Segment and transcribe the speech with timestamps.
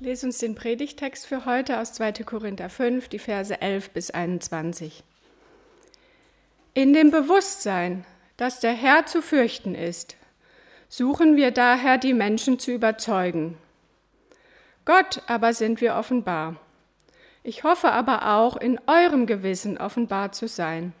[0.00, 2.12] Ich lese uns den Predigtext für heute aus 2.
[2.24, 5.02] Korinther 5, die Verse 11 bis 21.
[6.72, 8.04] In dem Bewusstsein,
[8.36, 10.16] dass der Herr zu fürchten ist,
[10.88, 13.58] suchen wir daher die Menschen zu überzeugen.
[14.84, 16.54] Gott aber sind wir offenbar.
[17.42, 20.92] Ich hoffe aber auch, in eurem Gewissen offenbar zu sein.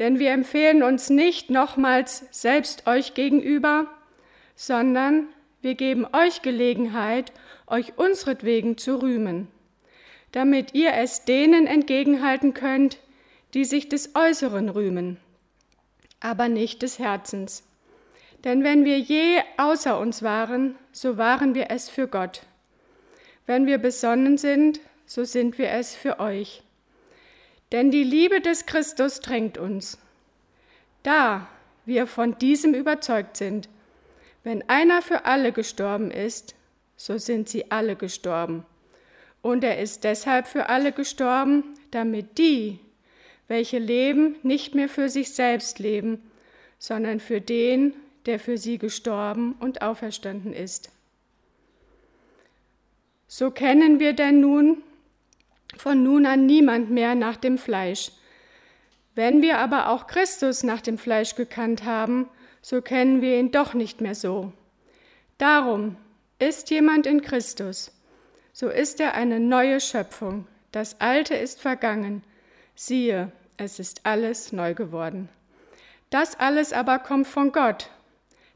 [0.00, 3.86] Denn wir empfehlen uns nicht nochmals selbst euch gegenüber,
[4.56, 5.28] sondern
[5.62, 7.32] wir geben euch Gelegenheit,
[7.66, 9.48] euch unsretwegen zu rühmen,
[10.32, 12.98] damit ihr es denen entgegenhalten könnt,
[13.54, 15.18] die sich des Äußeren rühmen,
[16.20, 17.62] aber nicht des Herzens.
[18.44, 22.42] Denn wenn wir je außer uns waren, so waren wir es für Gott.
[23.46, 26.62] Wenn wir besonnen sind, so sind wir es für euch.
[27.72, 29.98] Denn die Liebe des Christus drängt uns.
[31.02, 31.48] Da
[31.86, 33.68] wir von diesem überzeugt sind,
[34.42, 36.54] wenn einer für alle gestorben ist,
[36.96, 38.64] so sind sie alle gestorben.
[39.42, 42.78] Und er ist deshalb für alle gestorben, damit die,
[43.48, 46.22] welche leben, nicht mehr für sich selbst leben,
[46.78, 47.94] sondern für den,
[48.26, 50.90] der für sie gestorben und auferstanden ist.
[53.28, 54.82] So kennen wir denn nun
[55.76, 58.12] von nun an niemand mehr nach dem Fleisch.
[59.14, 62.28] Wenn wir aber auch Christus nach dem Fleisch gekannt haben,
[62.62, 64.52] so kennen wir ihn doch nicht mehr so.
[65.38, 65.96] Darum
[66.44, 67.90] ist jemand in Christus,
[68.52, 70.46] so ist er eine neue Schöpfung.
[70.72, 72.22] Das Alte ist vergangen.
[72.74, 75.28] Siehe, es ist alles neu geworden.
[76.10, 77.90] Das alles aber kommt von Gott,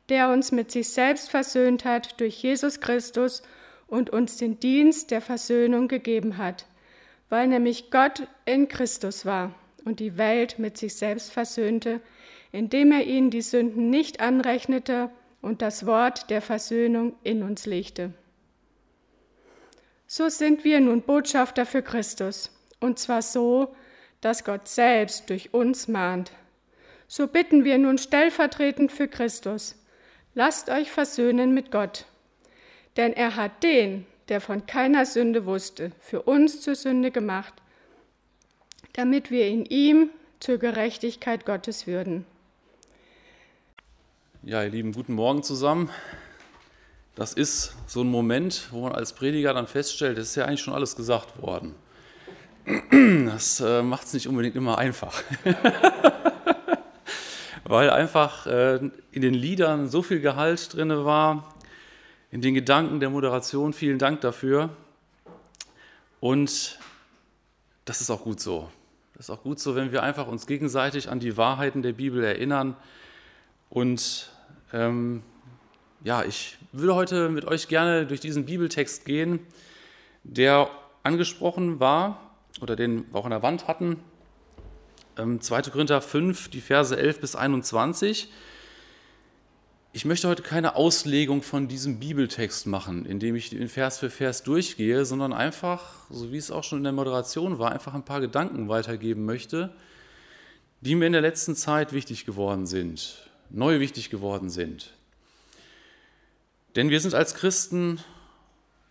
[0.08, 3.42] der uns mit sich selbst versöhnt hat durch Jesus Christus
[3.86, 6.66] und uns den Dienst der Versöhnung gegeben hat,
[7.28, 12.00] weil nämlich Gott in Christus war und die Welt mit sich selbst versöhnte,
[12.52, 18.12] indem er ihnen die Sünden nicht anrechnete und das Wort der Versöhnung in uns legte.
[20.06, 22.50] So sind wir nun Botschafter für Christus,
[22.80, 23.74] und zwar so,
[24.20, 26.32] dass Gott selbst durch uns mahnt.
[27.06, 29.76] So bitten wir nun stellvertretend für Christus,
[30.34, 32.06] lasst euch versöhnen mit Gott.
[32.96, 37.54] Denn er hat den, der von keiner Sünde wusste, für uns zur Sünde gemacht,
[38.94, 40.10] damit wir in ihm
[40.40, 42.26] zur Gerechtigkeit Gottes würden.
[44.48, 45.90] Ja, ihr Lieben, guten Morgen zusammen.
[47.14, 50.62] Das ist so ein Moment, wo man als Prediger dann feststellt, es ist ja eigentlich
[50.62, 51.74] schon alles gesagt worden.
[53.26, 55.22] Das äh, macht es nicht unbedingt immer einfach.
[57.64, 58.76] Weil einfach äh,
[59.12, 61.54] in den Liedern so viel Gehalt drin war,
[62.30, 63.74] in den Gedanken der Moderation.
[63.74, 64.70] Vielen Dank dafür.
[66.20, 66.78] Und
[67.84, 68.70] das ist auch gut so.
[69.12, 72.24] Das ist auch gut so, wenn wir einfach uns gegenseitig an die Wahrheiten der Bibel
[72.24, 72.76] erinnern
[73.68, 74.30] und
[74.72, 75.22] ähm,
[76.04, 79.40] ja, ich würde heute mit euch gerne durch diesen Bibeltext gehen,
[80.24, 80.70] der
[81.02, 82.20] angesprochen war
[82.60, 83.98] oder den wir auch an der Wand hatten.
[85.16, 85.62] Ähm, 2.
[85.62, 88.30] Korinther 5, die Verse 11 bis 21.
[89.92, 94.42] Ich möchte heute keine Auslegung von diesem Bibeltext machen, indem ich ihn Vers für Vers
[94.42, 98.20] durchgehe, sondern einfach, so wie es auch schon in der Moderation war, einfach ein paar
[98.20, 99.74] Gedanken weitergeben möchte,
[100.82, 104.92] die mir in der letzten Zeit wichtig geworden sind neu wichtig geworden sind.
[106.76, 108.00] Denn wir sind als Christen,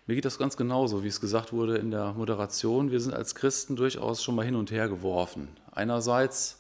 [0.07, 3.35] mir geht das ganz genauso, wie es gesagt wurde in der Moderation, wir sind als
[3.35, 5.47] Christen durchaus schon mal hin und her geworfen.
[5.71, 6.59] Einerseits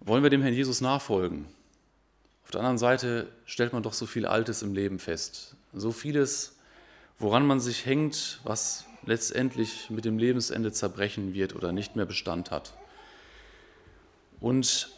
[0.00, 1.46] wollen wir dem Herrn Jesus nachfolgen.
[2.44, 5.56] Auf der anderen Seite stellt man doch so viel Altes im Leben fest.
[5.72, 6.56] So vieles,
[7.18, 12.50] woran man sich hängt, was letztendlich mit dem Lebensende zerbrechen wird oder nicht mehr Bestand
[12.50, 12.74] hat.
[14.40, 14.90] Und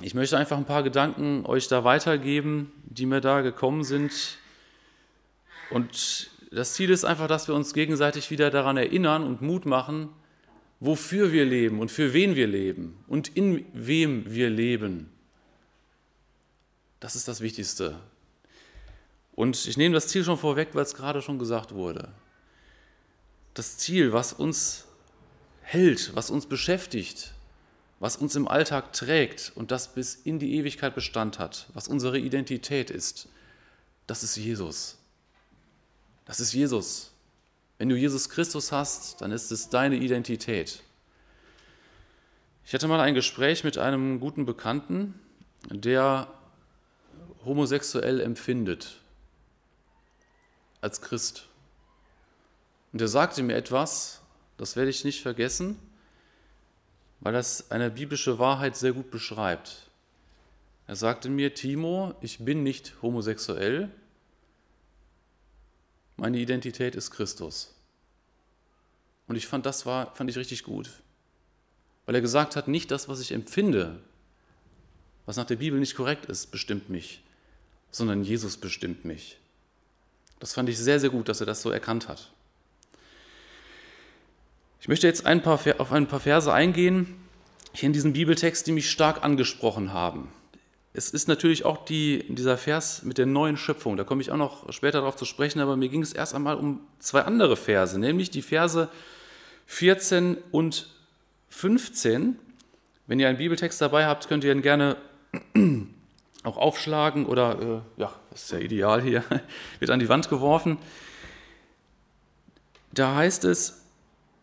[0.00, 4.38] ich möchte einfach ein paar Gedanken euch da weitergeben, die mir da gekommen sind.
[5.70, 10.08] Und das Ziel ist einfach, dass wir uns gegenseitig wieder daran erinnern und Mut machen,
[10.80, 15.10] wofür wir leben und für wen wir leben und in wem wir leben.
[17.00, 17.98] Das ist das Wichtigste.
[19.34, 22.08] Und ich nehme das Ziel schon vorweg, weil es gerade schon gesagt wurde.
[23.54, 24.86] Das Ziel, was uns
[25.62, 27.33] hält, was uns beschäftigt,
[28.04, 32.18] was uns im Alltag trägt und das bis in die Ewigkeit Bestand hat, was unsere
[32.18, 33.30] Identität ist,
[34.06, 34.98] das ist Jesus.
[36.26, 37.12] Das ist Jesus.
[37.78, 40.82] Wenn du Jesus Christus hast, dann ist es deine Identität.
[42.66, 45.18] Ich hatte mal ein Gespräch mit einem guten Bekannten,
[45.70, 46.30] der
[47.46, 49.00] homosexuell empfindet
[50.82, 51.46] als Christ.
[52.92, 54.20] Und er sagte mir etwas,
[54.58, 55.78] das werde ich nicht vergessen
[57.24, 59.88] weil das eine biblische Wahrheit sehr gut beschreibt.
[60.86, 63.90] Er sagte mir, Timo, ich bin nicht homosexuell,
[66.16, 67.74] Meine Identität ist Christus.
[69.26, 70.90] Und ich fand, das war, fand ich richtig gut.
[72.06, 73.98] Weil er gesagt hat, nicht das, was ich empfinde,
[75.26, 77.24] was nach der Bibel nicht korrekt ist, bestimmt mich,
[77.90, 79.38] sondern Jesus bestimmt mich.
[80.38, 82.33] Das fand ich sehr, sehr gut, dass er das so erkannt hat.
[84.84, 87.16] Ich möchte jetzt ein paar, auf ein paar Verse eingehen,
[87.72, 90.28] hier in diesem Bibeltext, die mich stark angesprochen haben.
[90.92, 94.36] Es ist natürlich auch die, dieser Vers mit der neuen Schöpfung, da komme ich auch
[94.36, 97.98] noch später darauf zu sprechen, aber mir ging es erst einmal um zwei andere Verse,
[97.98, 98.90] nämlich die Verse
[99.64, 100.90] 14 und
[101.48, 102.38] 15.
[103.06, 104.98] Wenn ihr einen Bibeltext dabei habt, könnt ihr ihn gerne
[106.42, 109.24] auch aufschlagen oder, äh, ja, das ist ja ideal hier,
[109.78, 110.76] wird an die Wand geworfen.
[112.92, 113.83] Da heißt es,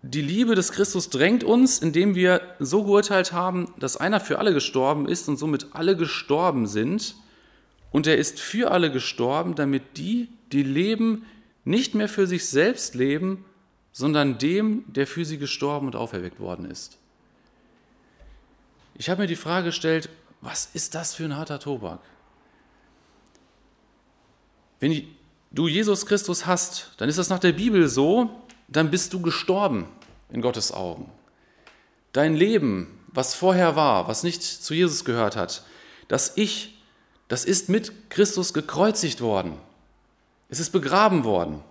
[0.03, 4.53] die Liebe des Christus drängt uns, indem wir so geurteilt haben, dass einer für alle
[4.53, 7.15] gestorben ist und somit alle gestorben sind.
[7.91, 11.25] Und er ist für alle gestorben, damit die, die leben,
[11.65, 13.45] nicht mehr für sich selbst leben,
[13.91, 16.97] sondern dem, der für sie gestorben und auferweckt worden ist.
[18.95, 20.09] Ich habe mir die Frage gestellt,
[20.41, 21.99] was ist das für ein harter Tobak?
[24.79, 25.07] Wenn
[25.51, 29.85] du Jesus Christus hast, dann ist das nach der Bibel so, dann bist du gestorben
[30.31, 31.11] in Gottes Augen.
[32.13, 35.63] Dein Leben, was vorher war, was nicht zu Jesus gehört hat,
[36.07, 36.81] das Ich,
[37.27, 39.53] das ist mit Christus gekreuzigt worden.
[40.49, 41.61] Es ist begraben worden.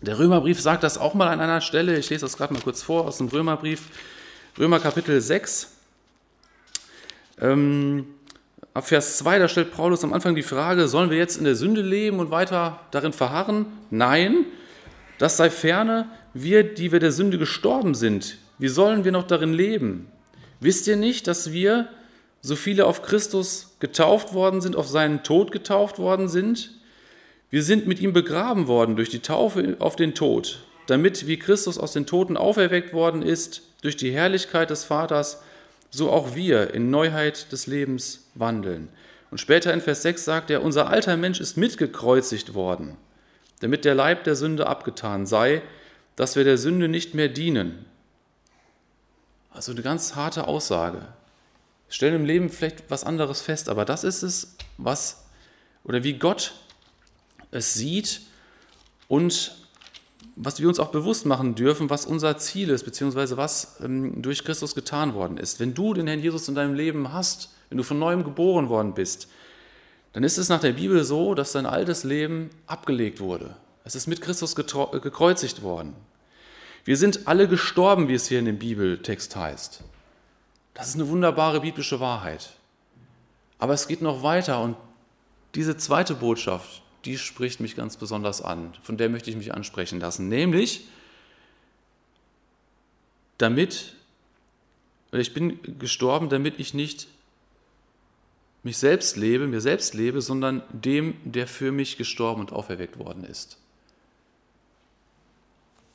[0.00, 1.98] Der Römerbrief sagt das auch mal an einer Stelle.
[1.98, 3.88] Ich lese das gerade mal kurz vor aus dem Römerbrief.
[4.58, 5.70] Römer Kapitel 6.
[7.40, 8.06] Ähm,
[8.72, 11.54] ab Vers 2, da stellt Paulus am Anfang die Frage, sollen wir jetzt in der
[11.54, 13.66] Sünde leben und weiter darin verharren?
[13.90, 14.46] Nein,
[15.18, 19.52] das sei ferne, wir, die wir der Sünde gestorben sind, wie sollen wir noch darin
[19.52, 20.08] leben?
[20.60, 21.88] Wisst ihr nicht, dass wir,
[22.40, 26.72] so viele auf Christus getauft worden sind, auf seinen Tod getauft worden sind?
[27.50, 31.78] Wir sind mit ihm begraben worden durch die Taufe auf den Tod, damit, wie Christus
[31.78, 35.42] aus den Toten auferweckt worden ist, durch die Herrlichkeit des Vaters,
[35.90, 38.88] so auch wir in Neuheit des Lebens wandeln.
[39.30, 42.96] Und später in Vers 6 sagt er, unser alter Mensch ist mitgekreuzigt worden,
[43.60, 45.62] damit der Leib der Sünde abgetan sei,
[46.16, 47.84] dass wir der Sünde nicht mehr dienen.
[49.50, 50.98] Also eine ganz harte Aussage.
[50.98, 55.24] Wir stellen im Leben vielleicht was anderes fest, aber das ist es, was
[55.84, 56.54] oder wie Gott
[57.50, 58.22] es sieht
[59.06, 59.54] und
[60.36, 64.42] was wir uns auch bewusst machen dürfen, was unser Ziel ist, beziehungsweise was ähm, durch
[64.42, 65.60] Christus getan worden ist.
[65.60, 68.94] Wenn du den Herrn Jesus in deinem Leben hast, wenn du von neuem geboren worden
[68.94, 69.28] bist,
[70.12, 73.56] dann ist es nach der Bibel so, dass dein altes Leben abgelegt wurde.
[73.84, 75.94] Es ist mit Christus gekreuzigt worden.
[76.84, 79.84] Wir sind alle gestorben, wie es hier in dem Bibeltext heißt.
[80.72, 82.54] Das ist eine wunderbare biblische Wahrheit.
[83.58, 84.76] Aber es geht noch weiter und
[85.54, 88.72] diese zweite Botschaft, die spricht mich ganz besonders an.
[88.82, 90.28] Von der möchte ich mich ansprechen lassen.
[90.28, 90.86] Nämlich,
[93.38, 93.94] damit,
[95.12, 97.06] ich bin gestorben, damit ich nicht
[98.62, 103.24] mich selbst lebe, mir selbst lebe, sondern dem, der für mich gestorben und auferweckt worden
[103.24, 103.58] ist.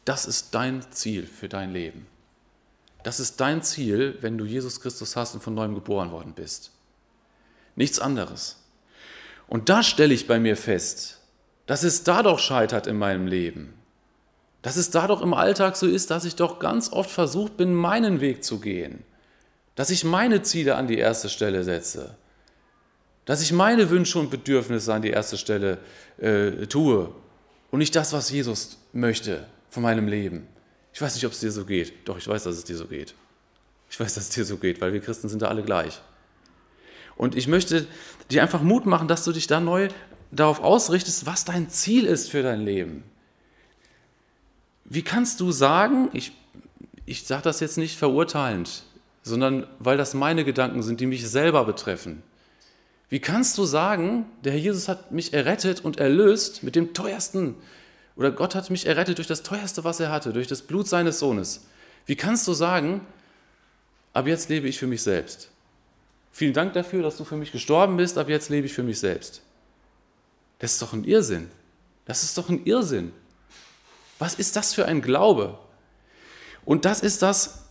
[0.10, 2.08] Das ist dein Ziel für dein Leben.
[3.04, 6.72] Das ist dein Ziel, wenn du Jesus Christus hast und von neuem geboren worden bist.
[7.76, 8.56] Nichts anderes.
[9.46, 11.20] Und da stelle ich bei mir fest,
[11.68, 13.76] dass es da doch scheitert in meinem Leben.
[14.64, 17.76] Dass es da doch im Alltag so ist, dass ich doch ganz oft versucht bin,
[17.76, 19.04] meinen Weg zu gehen.
[19.76, 22.16] Dass ich meine Ziele an die erste Stelle setze.
[23.26, 25.78] Dass ich meine Wünsche und Bedürfnisse an die erste Stelle
[26.18, 27.14] äh, tue
[27.70, 30.48] und nicht das, was Jesus möchte von meinem Leben.
[30.94, 31.94] Ich weiß nicht, ob es dir so geht.
[32.08, 33.14] Doch, ich weiß, dass es dir so geht.
[33.90, 36.02] Ich weiß, dass es dir so geht, weil wir Christen sind da alle gleich.
[37.16, 37.88] Und ich möchte
[38.32, 39.90] dir einfach Mut machen, dass du dich da neu
[40.32, 43.04] darauf ausrichtest, was dein Ziel ist für dein Leben.
[44.86, 46.32] Wie kannst du sagen, ich,
[47.06, 48.84] ich sage das jetzt nicht verurteilend,
[49.24, 52.24] sondern weil das meine Gedanken sind, die mich selber betreffen.
[53.10, 57.56] Wie kannst du sagen, der Herr Jesus hat mich errettet und erlöst mit dem teuersten
[58.20, 61.20] oder Gott hat mich errettet durch das teuerste, was er hatte, durch das Blut seines
[61.20, 61.62] Sohnes.
[62.06, 63.00] Wie kannst du sagen,
[64.12, 65.50] ab jetzt lebe ich für mich selbst?
[66.34, 69.00] Vielen Dank dafür, dass du für mich gestorben bist, ab jetzt lebe ich für mich
[69.00, 69.42] selbst.
[70.60, 71.50] Das ist doch ein Irrsinn.
[72.04, 73.14] Das ist doch ein Irrsinn.
[74.18, 75.58] Was ist das für ein Glaube?
[76.66, 77.64] Und das ist das,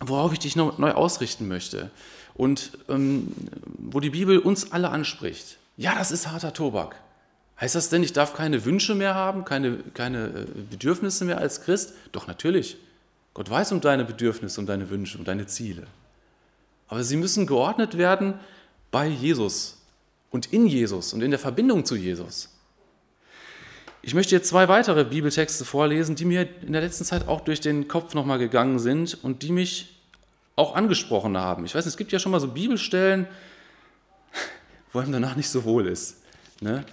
[0.00, 1.92] worauf ich dich neu ausrichten möchte
[2.34, 3.32] und ähm,
[3.78, 5.58] wo die Bibel uns alle anspricht.
[5.76, 6.96] Ja, das ist harter Tobak.
[7.60, 11.62] Heißt das denn, ich darf keine Wünsche mehr haben, keine, keine äh, Bedürfnisse mehr als
[11.62, 11.94] Christ?
[12.12, 12.76] Doch natürlich.
[13.32, 15.86] Gott weiß um deine Bedürfnisse, um deine Wünsche, um deine Ziele.
[16.88, 18.34] Aber sie müssen geordnet werden
[18.90, 19.78] bei Jesus
[20.30, 22.50] und in Jesus und in der Verbindung zu Jesus.
[24.02, 27.60] Ich möchte jetzt zwei weitere Bibeltexte vorlesen, die mir in der letzten Zeit auch durch
[27.60, 29.98] den Kopf nochmal gegangen sind und die mich
[30.56, 31.64] auch angesprochen haben.
[31.64, 33.26] Ich weiß, es gibt ja schon mal so Bibelstellen,
[34.92, 36.18] wo einem danach nicht so wohl ist.
[36.60, 36.84] Ne?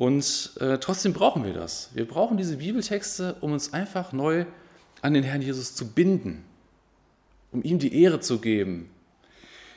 [0.00, 1.90] Und äh, trotzdem brauchen wir das.
[1.92, 4.46] Wir brauchen diese Bibeltexte, um uns einfach neu
[5.02, 6.42] an den Herrn Jesus zu binden,
[7.52, 8.88] um ihm die Ehre zu geben.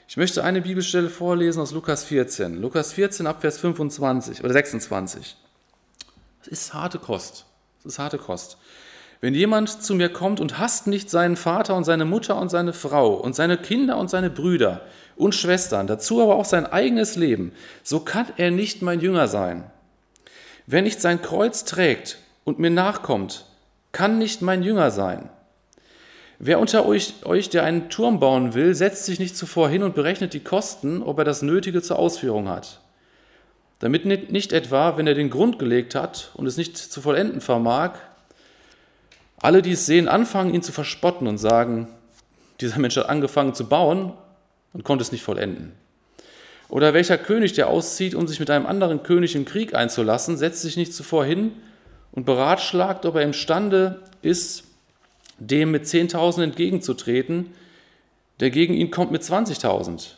[0.08, 2.62] Ich möchte eine Bibelstelle vorlesen aus Lukas 14.
[2.62, 5.36] Lukas 14 ab Vers 25 oder 26.
[6.40, 7.46] Das ist harte Kost.
[7.84, 8.58] Das ist harte Kost.
[9.20, 12.72] Wenn jemand zu mir kommt und hasst nicht seinen Vater und seine Mutter und seine
[12.72, 14.84] Frau und seine Kinder und seine Brüder
[15.18, 17.52] und Schwestern, dazu aber auch sein eigenes Leben,
[17.84, 19.70] so kann er nicht mein Jünger sein.
[20.66, 23.46] Wer nicht sein Kreuz trägt und mir nachkommt,
[23.92, 25.30] kann nicht mein Jünger sein.
[26.40, 29.96] Wer unter euch, euch, der einen Turm bauen will, setzt sich nicht zuvor hin und
[29.96, 32.82] berechnet die Kosten, ob er das Nötige zur Ausführung hat.
[33.80, 37.94] Damit nicht etwa, wenn er den Grund gelegt hat und es nicht zu vollenden vermag,
[39.38, 41.90] alle, die es sehen, anfangen, ihn zu verspotten und sagen,
[42.62, 44.14] dieser Mensch hat angefangen zu bauen
[44.72, 45.74] und konnte es nicht vollenden.
[46.74, 50.64] Oder welcher König, der auszieht, um sich mit einem anderen König im Krieg einzulassen, setzt
[50.64, 51.52] sich nicht zuvor hin
[52.12, 54.64] und beratschlagt, ob er imstande ist,
[55.38, 57.54] dem mit 10.000 entgegenzutreten,
[58.40, 60.14] der gegen ihn kommt mit 20.000.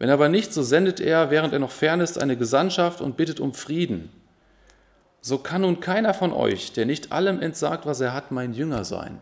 [0.00, 3.38] Wenn aber nicht, so sendet er, während er noch fern ist, eine Gesandtschaft und bittet
[3.38, 4.10] um Frieden.
[5.20, 8.84] So kann nun keiner von euch, der nicht allem entsagt, was er hat, mein Jünger
[8.84, 9.20] sein.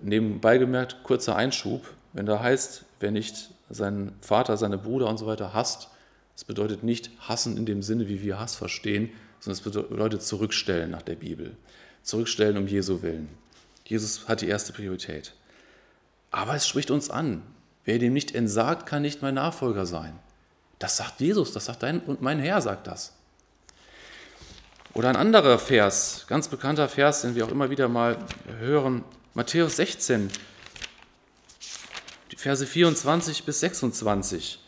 [0.00, 5.26] Nebenbei gemerkt, kurzer Einschub, wenn da heißt, wer nicht seinen Vater, seine Bruder und so
[5.26, 5.88] weiter hasst,
[6.34, 9.10] das bedeutet nicht hassen in dem Sinne, wie wir Hass verstehen,
[9.40, 11.56] sondern es bedeutet zurückstellen nach der Bibel.
[12.02, 13.28] Zurückstellen um Jesu Willen.
[13.84, 15.34] Jesus hat die erste Priorität.
[16.30, 17.42] Aber es spricht uns an.
[17.84, 20.18] Wer dem nicht entsagt, kann nicht mein Nachfolger sein.
[20.78, 23.12] Das sagt Jesus, das sagt dein und mein Herr, sagt das.
[24.94, 28.18] Oder ein anderer Vers, ganz bekannter Vers, den wir auch immer wieder mal
[28.58, 30.51] hören, Matthäus 16, die
[32.42, 34.58] Verse 24 bis 26.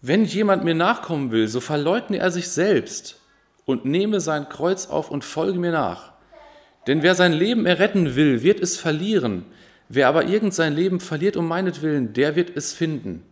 [0.00, 3.20] Wenn jemand mir nachkommen will, so verleugne er sich selbst
[3.66, 6.12] und nehme sein Kreuz auf und folge mir nach.
[6.86, 9.44] Denn wer sein Leben erretten will, wird es verlieren.
[9.90, 13.24] Wer aber irgend sein Leben verliert um meinetwillen, der wird es finden.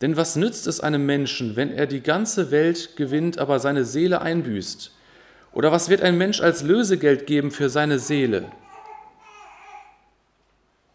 [0.00, 4.20] Denn was nützt es einem Menschen, wenn er die ganze Welt gewinnt, aber seine Seele
[4.20, 4.92] einbüßt?
[5.54, 8.52] Oder was wird ein Mensch als Lösegeld geben für seine Seele?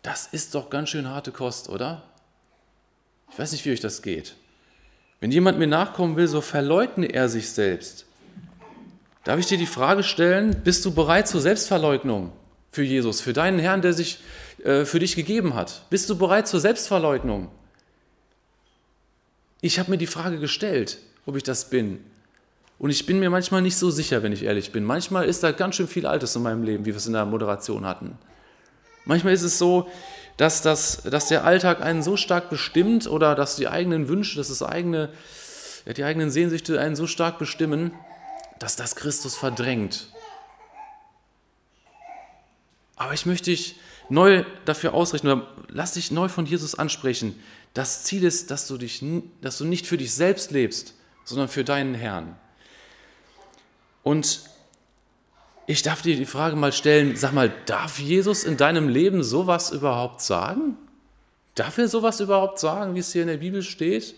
[0.05, 2.03] Das ist doch ganz schön harte Kost, oder?
[3.31, 4.35] Ich weiß nicht, wie euch das geht.
[5.19, 8.05] Wenn jemand mir nachkommen will, so verleugne er sich selbst.
[9.23, 12.31] Darf ich dir die Frage stellen, bist du bereit zur Selbstverleugnung
[12.69, 14.19] für Jesus, für deinen Herrn, der sich
[14.63, 15.89] äh, für dich gegeben hat?
[15.89, 17.49] Bist du bereit zur Selbstverleugnung?
[19.61, 21.99] Ich habe mir die Frage gestellt, ob ich das bin.
[22.77, 24.83] Und ich bin mir manchmal nicht so sicher, wenn ich ehrlich bin.
[24.83, 27.25] Manchmal ist da ganz schön viel Altes in meinem Leben, wie wir es in der
[27.25, 28.19] Moderation hatten.
[29.05, 29.89] Manchmal ist es so,
[30.37, 34.49] dass, das, dass der Alltag einen so stark bestimmt oder dass die eigenen Wünsche, dass
[34.49, 35.09] das eigene,
[35.85, 37.93] die eigenen Sehnsüchte einen so stark bestimmen,
[38.59, 40.09] dass das Christus verdrängt.
[42.95, 47.41] Aber ich möchte dich neu dafür ausrichten oder lass dich neu von Jesus ansprechen.
[47.73, 49.03] Das Ziel ist, dass du, dich,
[49.41, 50.93] dass du nicht für dich selbst lebst,
[51.25, 52.35] sondern für deinen Herrn.
[54.03, 54.41] Und
[55.67, 59.71] ich darf dir die Frage mal stellen, sag mal, darf Jesus in deinem Leben sowas
[59.71, 60.77] überhaupt sagen?
[61.55, 64.15] Darf er sowas überhaupt sagen, wie es hier in der Bibel steht?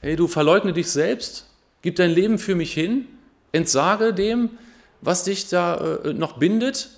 [0.00, 1.46] Hey, du verleugne dich selbst
[1.82, 3.08] Gib dein Leben für mich hin,
[3.50, 4.56] entsage dem,
[5.00, 6.90] was dich da äh, noch bindet.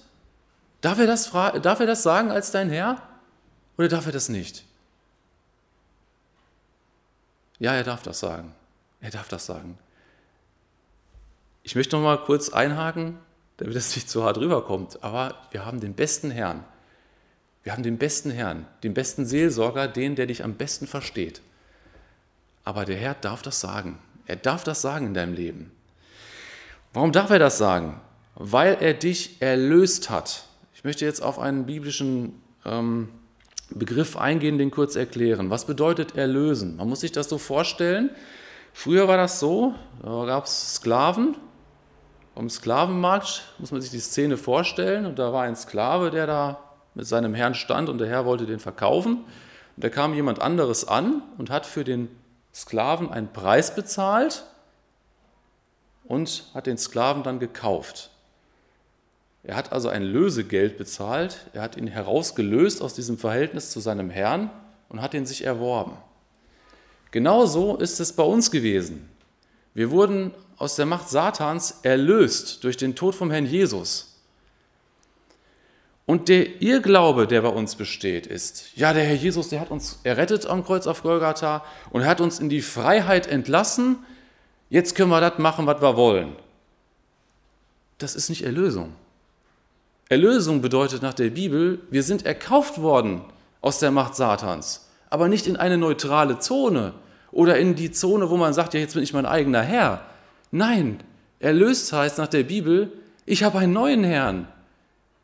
[0.83, 3.03] Darf er, das darf er das sagen als dein Herr
[3.79, 4.65] oder darf er das nicht?
[7.59, 8.55] Ja, er darf das sagen.
[9.01, 9.79] Er darf das sagen.
[11.75, 13.19] Ich möchte noch mal kurz einhaken,
[13.57, 15.03] damit es nicht zu hart rüberkommt.
[15.03, 16.63] Aber wir haben den besten Herrn.
[17.65, 21.41] Wir haben den besten Herrn, den besten Seelsorger, den, der dich am besten versteht.
[22.63, 23.99] Aber der Herr darf das sagen.
[24.27, 25.73] Er darf das sagen in deinem Leben.
[26.93, 28.01] Warum darf er das sagen?
[28.37, 30.45] Weil er dich erlöst hat.
[30.77, 33.09] Ich möchte jetzt auf einen biblischen ähm,
[33.71, 35.51] Begriff eingehen, den kurz erklären.
[35.51, 36.77] Was bedeutet erlösen?
[36.77, 38.11] Man muss sich das so vorstellen.
[38.73, 41.35] Früher war das so, da gab es Sklaven.
[42.37, 45.07] Am Sklavenmarkt muss man sich die Szene vorstellen.
[45.07, 46.59] Und da war ein Sklave, der da
[46.95, 49.25] mit seinem Herrn stand und der Herr wollte den verkaufen.
[49.77, 52.09] Und da kam jemand anderes an und hat für den
[52.53, 54.45] Sklaven einen Preis bezahlt
[56.05, 58.11] und hat den Sklaven dann gekauft.
[59.43, 64.11] Er hat also ein Lösegeld bezahlt, er hat ihn herausgelöst aus diesem Verhältnis zu seinem
[64.11, 64.51] Herrn
[64.89, 65.97] und hat ihn sich erworben.
[67.11, 69.09] Genauso ist es bei uns gewesen.
[69.75, 74.15] Wir wurden aus der Macht Satans erlöst durch den Tod vom Herrn Jesus.
[76.07, 80.01] Und der Irrglaube, der bei uns besteht, ist, ja, der Herr Jesus, der hat uns
[80.05, 83.97] errettet am Kreuz auf Golgatha und hat uns in die Freiheit entlassen.
[84.69, 86.37] Jetzt können wir das machen, was wir wollen.
[87.99, 88.93] Das ist nicht Erlösung.
[90.11, 93.23] Erlösung bedeutet nach der Bibel, wir sind erkauft worden
[93.63, 96.93] aus der Macht Satans, aber nicht in eine neutrale Zone
[97.33, 100.03] oder in die Zone, wo man sagt, ja, jetzt bin ich mein eigener Herr.
[100.55, 101.01] Nein,
[101.41, 102.93] erlöst heißt nach der Bibel,
[103.27, 104.47] ich habe einen neuen Herrn.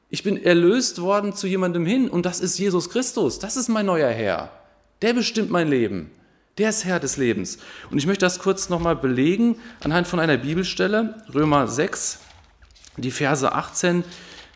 [0.09, 3.39] Ich bin erlöst worden zu jemandem hin und das ist Jesus Christus.
[3.39, 4.51] Das ist mein neuer Herr.
[5.03, 6.11] Der bestimmt mein Leben.
[6.59, 7.59] Der ist Herr des Lebens.
[7.93, 12.19] Und ich möchte das kurz nochmal belegen anhand von einer Bibelstelle, Römer 6,
[12.97, 14.03] die Verse 18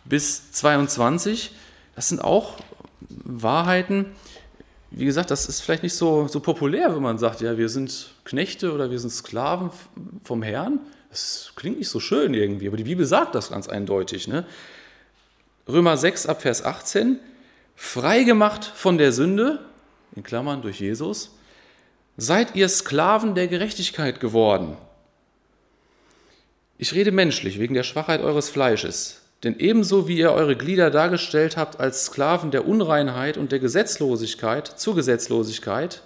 [0.05, 1.53] bis 22.
[1.95, 2.59] Das sind auch
[3.09, 4.07] Wahrheiten.
[4.91, 8.11] Wie gesagt, das ist vielleicht nicht so, so populär, wenn man sagt, ja, wir sind
[8.25, 9.71] Knechte oder wir sind Sklaven
[10.23, 10.79] vom Herrn.
[11.11, 14.29] Das klingt nicht so schön irgendwie, aber die Bibel sagt das ganz eindeutig.
[14.29, 14.47] Ne?
[15.69, 17.19] Römer 6 ab Vers 18,
[17.75, 19.61] freigemacht von der Sünde,
[20.15, 21.31] in Klammern durch Jesus,
[22.17, 24.77] seid ihr Sklaven der Gerechtigkeit geworden.
[26.79, 31.59] Ich rede menschlich wegen der Schwachheit eures Fleisches, denn ebenso wie ihr eure Glieder dargestellt
[31.59, 36.03] habt als Sklaven der Unreinheit und der Gesetzlosigkeit zur Gesetzlosigkeit,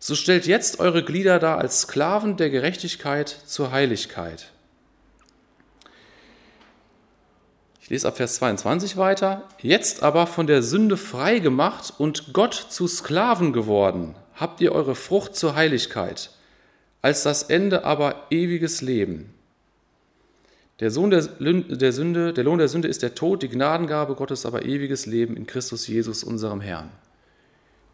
[0.00, 4.50] so stellt jetzt eure Glieder dar als Sklaven der Gerechtigkeit zur Heiligkeit.
[7.80, 9.42] Ich lese ab Vers 22 weiter.
[9.60, 14.94] Jetzt aber von der Sünde frei gemacht und Gott zu Sklaven geworden, habt ihr eure
[14.94, 16.30] Frucht zur Heiligkeit,
[17.02, 19.33] als das Ende aber ewiges Leben.
[20.80, 24.44] Der, Sohn der, der, Sünde, der Lohn der Sünde ist der Tod, die Gnadengabe Gottes
[24.44, 26.90] aber ewiges Leben in Christus Jesus, unserem Herrn.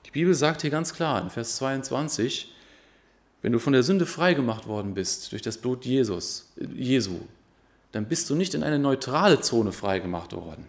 [0.06, 2.54] Die Bibel sagt hier ganz klar in Vers 22,
[3.42, 7.20] wenn du von der Sünde frei gemacht worden bist durch das Blut Jesus, Jesu,
[7.92, 10.66] dann bist du nicht in eine neutrale Zone freigemacht worden.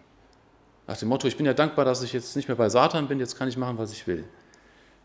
[0.86, 3.20] Nach dem Motto, ich bin ja dankbar, dass ich jetzt nicht mehr bei Satan bin,
[3.20, 4.24] jetzt kann ich machen, was ich will.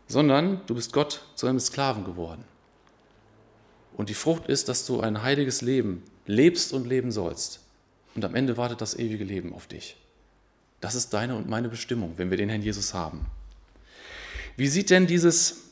[0.08, 2.44] Sondern du bist Gott zu einem Sklaven geworden.
[3.96, 7.60] Und die Frucht ist, dass du ein heiliges Leben lebst und leben sollst.
[8.14, 9.96] Und am Ende wartet das ewige Leben auf dich.
[10.80, 13.26] Das ist deine und meine Bestimmung, wenn wir den Herrn Jesus haben.
[14.56, 15.64] Wie sieht denn dieses,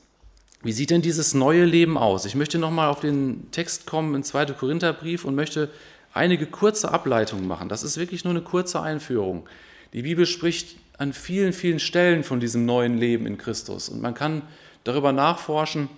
[0.62, 2.25] wie sieht denn dieses neue Leben aus?
[2.25, 4.47] Ich möchte nochmal auf den Text kommen im 2.
[4.47, 5.71] Korintherbrief und möchte
[6.12, 7.69] einige kurze Ableitungen machen.
[7.69, 9.49] Das ist wirklich nur eine kurze Einführung.
[9.92, 14.14] Die Bibel spricht an vielen, vielen Stellen von diesem neuen Leben in Christus und man
[14.14, 14.42] kann
[14.85, 15.88] darüber nachforschen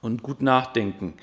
[0.00, 1.14] und gut nachdenken.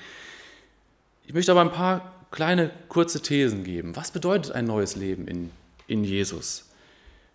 [1.26, 3.96] Ich möchte aber ein paar kleine, kurze Thesen geben.
[3.96, 5.50] Was bedeutet ein neues Leben in,
[5.86, 6.64] in Jesus?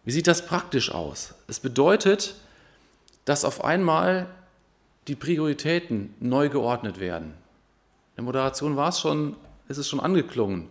[0.05, 1.33] Wie sieht das praktisch aus?
[1.47, 2.35] Es bedeutet,
[3.25, 4.27] dass auf einmal
[5.07, 7.27] die Prioritäten neu geordnet werden.
[8.11, 9.35] In der Moderation war es schon
[9.67, 10.69] es ist schon angeklungen.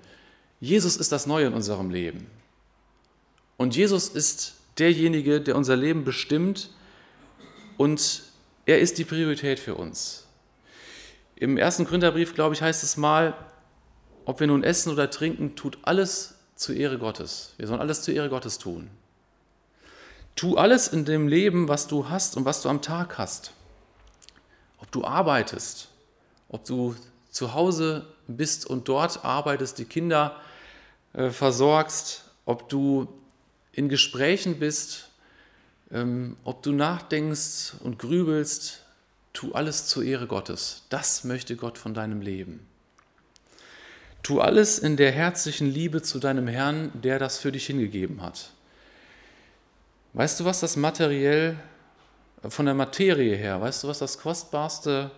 [0.61, 2.27] Jesus ist das Neue in unserem Leben.
[3.57, 6.71] Und Jesus ist derjenige, der unser Leben bestimmt
[7.77, 8.23] und
[8.65, 10.27] er ist die Priorität für uns.
[11.37, 13.35] Im ersten Gründerbrief, glaube ich, heißt es mal,
[14.25, 17.55] ob wir nun essen oder trinken, tut alles zur Ehre Gottes.
[17.57, 18.91] Wir sollen alles zur Ehre Gottes tun.
[20.37, 23.53] Tu alles in dem Leben, was du hast und was du am Tag hast.
[24.79, 25.89] Ob du arbeitest,
[26.49, 26.95] ob du
[27.31, 30.37] zu Hause bist und dort arbeitest, die Kinder
[31.13, 33.09] äh, versorgst, ob du
[33.73, 35.11] in Gesprächen bist,
[35.91, 38.83] ähm, ob du nachdenkst und grübelst,
[39.33, 40.83] tu alles zur Ehre Gottes.
[40.89, 42.67] Das möchte Gott von deinem Leben.
[44.23, 48.51] Tu alles in der herzlichen Liebe zu deinem Herrn, der das für dich hingegeben hat.
[50.13, 51.57] Weißt du, was das materiell
[52.49, 55.11] von der Materie her, weißt du, was das Kostbarste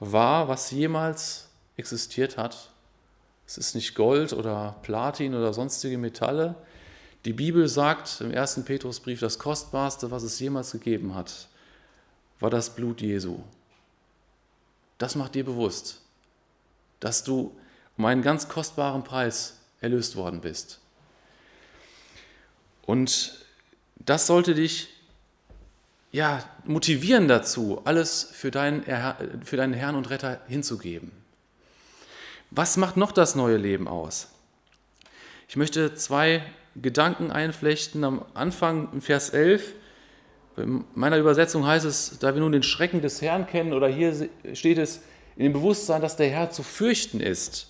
[0.00, 2.70] war, was jemals existiert hat.
[3.46, 6.54] Es ist nicht Gold oder Platin oder sonstige Metalle.
[7.24, 11.48] Die Bibel sagt im ersten Petrusbrief, das Kostbarste, was es jemals gegeben hat,
[12.40, 13.40] war das Blut Jesu.
[14.98, 16.00] Das macht dir bewusst,
[17.00, 17.54] dass du
[18.00, 20.80] um einen ganz kostbaren Preis erlöst worden bist.
[22.86, 23.44] Und
[23.96, 24.88] das sollte dich
[26.10, 28.84] ja, motivieren dazu, alles für deinen,
[29.44, 31.12] für deinen Herrn und Retter hinzugeben.
[32.50, 34.28] Was macht noch das neue Leben aus?
[35.46, 36.42] Ich möchte zwei
[36.76, 38.02] Gedanken einflechten.
[38.02, 39.74] Am Anfang in Vers 11,
[40.56, 44.30] in meiner Übersetzung heißt es, da wir nun den Schrecken des Herrn kennen, oder hier
[44.54, 45.02] steht es,
[45.36, 47.69] in dem Bewusstsein, dass der Herr zu fürchten ist,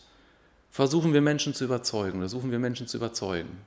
[0.70, 3.58] versuchen wir Menschen zu überzeugen oder suchen wir Menschen zu überzeugen.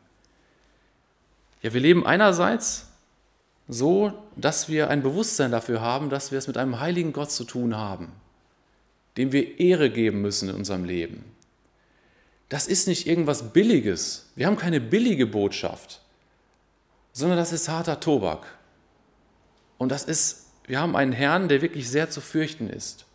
[1.61, 2.87] Ja, wir leben einerseits
[3.67, 7.45] so, dass wir ein Bewusstsein dafür haben, dass wir es mit einem heiligen Gott zu
[7.45, 8.11] tun haben,
[9.17, 11.23] dem wir Ehre geben müssen in unserem Leben.
[12.49, 14.29] Das ist nicht irgendwas Billiges.
[14.35, 16.01] Wir haben keine billige Botschaft,
[17.11, 18.45] sondern das ist harter Tobak.
[19.77, 23.05] Und das ist, wir haben einen Herrn, der wirklich sehr zu fürchten ist.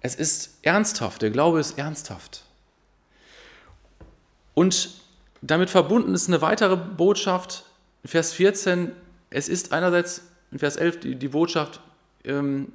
[0.00, 2.45] Es ist ernsthaft, der Glaube ist ernsthaft.
[4.56, 4.88] Und
[5.42, 7.64] damit verbunden ist eine weitere Botschaft,
[8.06, 8.90] Vers 14,
[9.28, 11.80] es ist einerseits in Vers 11 die, die Botschaft,
[12.24, 12.72] ähm,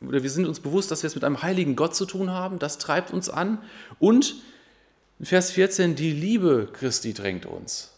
[0.00, 2.60] oder wir sind uns bewusst, dass wir es mit einem heiligen Gott zu tun haben,
[2.60, 3.58] das treibt uns an.
[3.98, 4.36] Und
[5.18, 7.90] in Vers 14, die Liebe Christi drängt uns.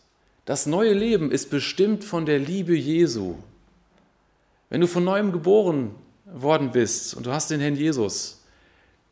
[0.47, 3.35] Das neue Leben ist bestimmt von der Liebe Jesu.
[4.71, 5.95] Wenn du von neuem geboren
[6.25, 8.43] worden bist und du hast den Herrn Jesus,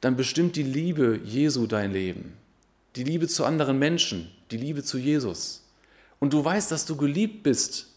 [0.01, 2.39] dann bestimmt die Liebe Jesu dein Leben.
[2.97, 5.63] Die Liebe zu anderen Menschen, die Liebe zu Jesus.
[6.21, 7.89] Und du weißt, dass du geliebt bist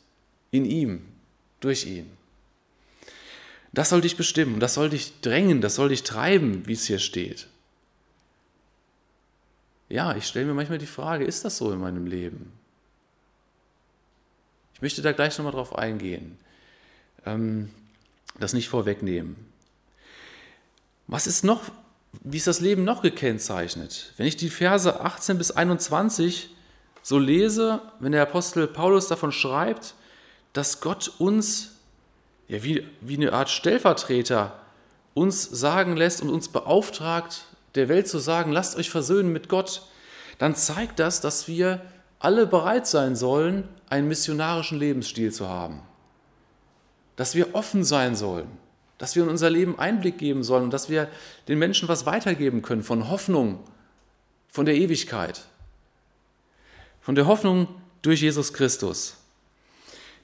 [0.52, 1.06] in ihm,
[1.60, 2.10] durch ihn.
[3.74, 7.00] Das soll dich bestimmen, das soll dich drängen, das soll dich treiben, wie es hier
[7.00, 7.48] steht.
[9.90, 12.52] Ja, ich stelle mir manchmal die Frage, ist das so in meinem Leben?
[14.74, 16.38] Ich möchte da gleich nochmal drauf eingehen,
[17.26, 17.70] ähm,
[18.40, 19.36] das nicht vorwegnehmen.
[21.08, 21.72] Was ist noch,
[22.12, 24.14] wie ist das Leben noch gekennzeichnet?
[24.18, 26.50] Wenn ich die Verse 18 bis 21
[27.02, 29.94] so lese, wenn der Apostel Paulus davon schreibt,
[30.54, 31.76] dass Gott uns,
[32.48, 34.60] ja, wie, wie eine Art Stellvertreter,
[35.14, 39.84] uns sagen lässt und uns beauftragt, der Welt zu sagen, lasst euch versöhnen mit Gott,
[40.38, 41.82] dann zeigt das, dass wir
[42.20, 45.82] alle bereit sein sollen, einen missionarischen Lebensstil zu haben.
[47.16, 48.48] Dass wir offen sein sollen,
[48.98, 51.10] dass wir in unser Leben Einblick geben sollen und dass wir
[51.48, 53.60] den Menschen was weitergeben können von Hoffnung,
[54.50, 55.46] von der Ewigkeit,
[57.02, 57.68] von der Hoffnung
[58.02, 59.18] durch Jesus Christus.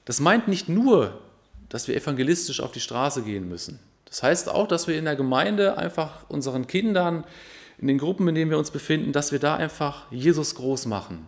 [0.04, 1.20] Das meint nicht nur,
[1.68, 3.78] dass wir evangelistisch auf die Straße gehen müssen.
[4.06, 7.24] Das heißt auch, dass wir in der Gemeinde einfach unseren Kindern,
[7.78, 11.26] in den Gruppen, in denen wir uns befinden, dass wir da einfach Jesus groß machen.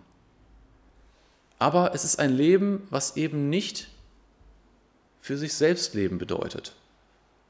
[1.59, 3.89] Aber es ist ein Leben, was eben nicht
[5.21, 6.75] für sich selbst leben bedeutet.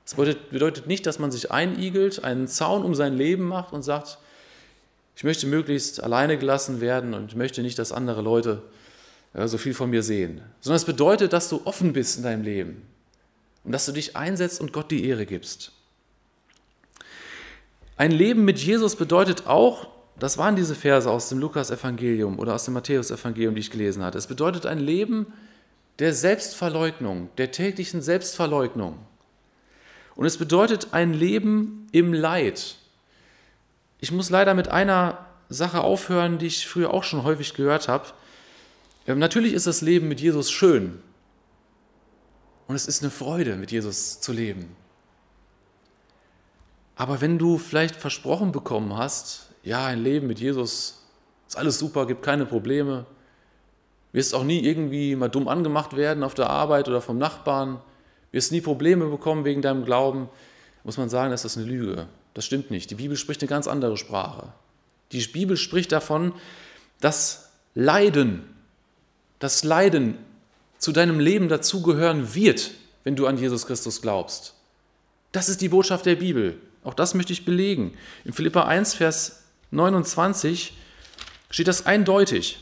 [0.07, 4.19] Es bedeutet nicht, dass man sich einigelt, einen Zaun um sein Leben macht und sagt,
[5.17, 8.63] ich möchte möglichst alleine gelassen werden und ich möchte nicht, dass andere Leute
[9.35, 12.45] ja, so viel von mir sehen, sondern es bedeutet, dass du offen bist in deinem
[12.45, 12.83] Leben
[13.65, 15.73] und dass du dich einsetzt und Gott die Ehre gibst.
[17.97, 19.89] Ein Leben mit Jesus bedeutet auch,
[20.21, 24.19] das waren diese Verse aus dem Lukas-Evangelium oder aus dem Matthäus-Evangelium, die ich gelesen hatte.
[24.19, 25.33] Es bedeutet ein Leben
[25.99, 28.99] der Selbstverleugnung, der täglichen Selbstverleugnung.
[30.17, 32.77] Und es bedeutet ein Leben im Leid.
[34.01, 38.07] Ich muss leider mit einer Sache aufhören, die ich früher auch schon häufig gehört habe.
[39.07, 41.01] Ähm, natürlich ist das Leben mit Jesus schön.
[42.67, 44.75] Und es ist eine Freude, mit Jesus zu leben.
[46.97, 51.03] Aber wenn du vielleicht versprochen bekommen hast, ja, ein Leben mit Jesus
[51.47, 53.07] ist alles super, gibt keine Probleme,
[54.13, 57.81] wirst auch nie irgendwie mal dumm angemacht werden auf der Arbeit oder vom Nachbarn,
[58.33, 60.29] wirst nie Probleme bekommen wegen deinem Glauben,
[60.85, 62.07] muss man sagen, das ist eine Lüge.
[62.35, 62.91] Das stimmt nicht.
[62.91, 64.53] Die Bibel spricht eine ganz andere Sprache.
[65.13, 66.33] Die Bibel spricht davon,
[67.01, 68.45] dass Leiden
[69.39, 70.17] das Leiden
[70.79, 72.73] zu deinem Leben dazugehören wird,
[73.05, 74.55] wenn du an Jesus Christus glaubst.
[75.33, 76.59] Das ist die Botschaft der Bibel.
[76.85, 77.97] Auch das möchte ich belegen.
[78.25, 80.77] In Philippa 1, Vers 29
[81.51, 82.59] steht das eindeutig.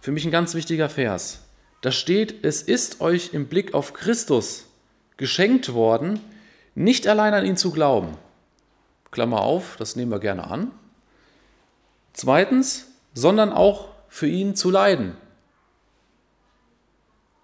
[0.00, 1.43] Für mich ein ganz wichtiger Vers.
[1.84, 4.64] Da steht, es ist euch im Blick auf Christus
[5.18, 6.18] geschenkt worden,
[6.74, 8.16] nicht allein an ihn zu glauben.
[9.10, 10.70] Klammer auf, das nehmen wir gerne an.
[12.14, 15.14] Zweitens, sondern auch für ihn zu leiden.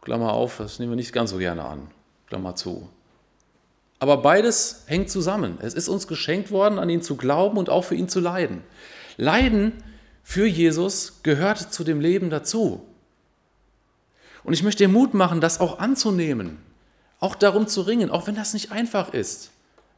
[0.01, 1.91] Klammer auf, das nehmen wir nicht ganz so gerne an,
[2.27, 2.89] Klammer zu.
[3.99, 5.59] Aber beides hängt zusammen.
[5.61, 8.65] Es ist uns geschenkt worden, an ihn zu glauben und auch für ihn zu leiden.
[9.19, 9.85] Leiden
[10.23, 12.87] für Jesus gehört zu dem Leben dazu.
[14.45, 16.59] Und ich möchte dir Mut machen, das auch anzunehmen,
[17.19, 19.51] auch darum zu ringen, auch wenn das nicht einfach ist.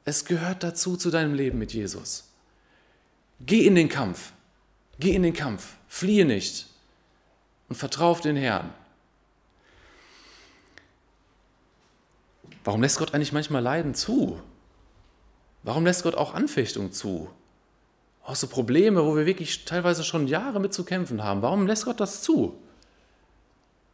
[0.04, 2.24] Es gehört dazu zu deinem Leben mit Jesus.
[3.40, 4.32] Geh in den Kampf,
[4.98, 6.66] geh in den Kampf, fliehe nicht
[7.68, 8.72] und vertraue auf den Herrn.
[12.64, 14.40] Warum lässt Gott eigentlich manchmal Leiden zu?
[15.62, 17.30] Warum lässt Gott auch Anfechtung zu?
[18.24, 21.42] Auch so Probleme, wo wir wirklich teilweise schon Jahre mit zu kämpfen haben.
[21.42, 22.56] Warum lässt Gott das zu?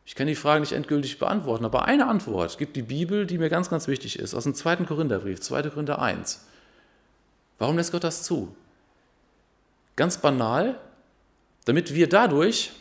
[0.09, 3.51] Ich kann die Frage nicht endgültig beantworten, aber eine Antwort gibt die Bibel, die mir
[3.51, 5.64] ganz, ganz wichtig ist, aus dem zweiten Korintherbrief, 2.
[5.64, 6.47] Korinther 1.
[7.59, 8.57] Warum lässt Gott das zu?
[9.97, 10.81] Ganz banal,
[11.66, 12.73] damit wir dadurch,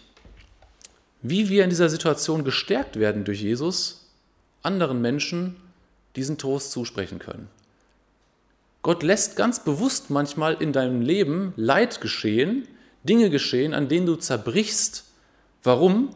[1.21, 4.07] wie wir in dieser Situation gestärkt werden durch Jesus,
[4.63, 5.57] anderen Menschen
[6.15, 7.49] diesen Trost zusprechen können.
[8.83, 12.69] Gott lässt ganz bewusst manchmal in deinem Leben Leid geschehen,
[13.03, 15.03] Dinge geschehen, an denen du zerbrichst.
[15.61, 16.15] Warum?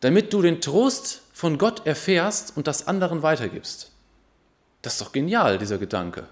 [0.00, 3.92] Damit du den Trost von Gott erfährst und das anderen weitergibst.
[4.82, 6.24] Das ist doch genial, dieser Gedanke.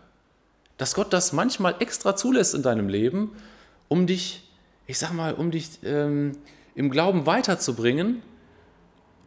[0.77, 3.33] Dass Gott das manchmal extra zulässt in deinem Leben,
[3.89, 4.49] um dich,
[4.87, 6.33] ich sag mal, um dich ähm,
[6.75, 8.23] im Glauben weiterzubringen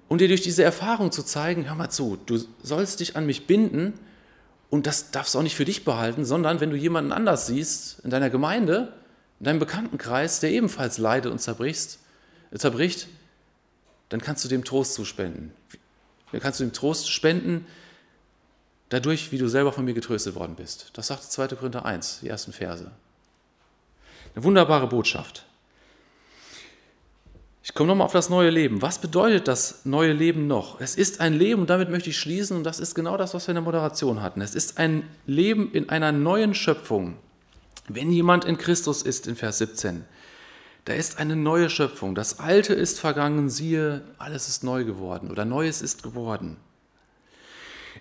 [0.08, 3.47] und dir durch diese Erfahrung zu zeigen, hör mal zu, du sollst dich an mich
[3.47, 3.93] binden
[4.69, 7.99] und das darfst du auch nicht für dich behalten, sondern wenn du jemanden anders siehst
[8.04, 8.93] in deiner Gemeinde,
[9.39, 11.99] in deinem Bekanntenkreis, der ebenfalls leidet und zerbricht,
[12.54, 13.08] zerbricht
[14.12, 15.54] dann kannst du dem Trost zuspenden.
[16.32, 17.65] Dann kannst du dem Trost spenden,
[18.89, 20.91] dadurch, wie du selber von mir getröstet worden bist.
[20.93, 21.47] Das sagt 2.
[21.47, 22.91] Korinther 1, die ersten Verse.
[24.36, 25.45] Eine wunderbare Botschaft.
[27.63, 28.82] Ich komme nochmal auf das neue Leben.
[28.82, 30.82] Was bedeutet das neue Leben noch?
[30.82, 33.47] Es ist ein Leben, und damit möchte ich schließen, und das ist genau das, was
[33.47, 34.41] wir in der Moderation hatten.
[34.41, 37.15] Es ist ein Leben in einer neuen Schöpfung.
[37.88, 40.04] Wenn jemand in Christus ist, in Vers 17,
[40.86, 42.15] da ist eine neue Schöpfung.
[42.15, 46.58] Das Alte ist vergangen, siehe, alles ist neu geworden oder Neues ist geworden.